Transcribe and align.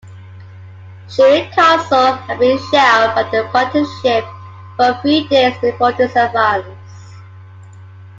Shuri 1.07 1.41
Castle 1.53 2.13
had 2.13 2.39
been 2.39 2.57
shelled 2.57 3.13
by 3.13 3.21
the 3.29 3.47
battleship 3.53 4.25
for 4.75 4.99
three 4.99 5.27
days 5.27 5.55
before 5.61 5.91
this 5.91 6.15
advance. 6.15 6.73